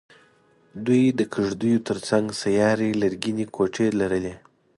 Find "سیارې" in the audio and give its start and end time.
2.41-2.89